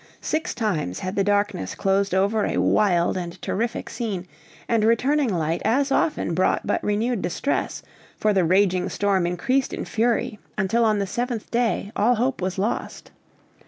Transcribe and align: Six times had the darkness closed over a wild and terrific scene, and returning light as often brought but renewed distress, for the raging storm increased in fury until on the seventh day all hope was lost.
Six 0.21 0.55
times 0.55 1.01
had 1.01 1.15
the 1.15 1.23
darkness 1.23 1.75
closed 1.75 2.15
over 2.15 2.43
a 2.43 2.57
wild 2.57 3.15
and 3.17 3.39
terrific 3.39 3.87
scene, 3.87 4.25
and 4.67 4.83
returning 4.83 5.31
light 5.31 5.61
as 5.63 5.91
often 5.91 6.33
brought 6.33 6.65
but 6.65 6.83
renewed 6.83 7.21
distress, 7.21 7.83
for 8.17 8.33
the 8.33 8.43
raging 8.43 8.89
storm 8.89 9.27
increased 9.27 9.73
in 9.73 9.85
fury 9.85 10.39
until 10.57 10.85
on 10.85 10.97
the 10.97 11.05
seventh 11.05 11.51
day 11.51 11.91
all 11.95 12.15
hope 12.15 12.41
was 12.41 12.57
lost. 12.57 13.11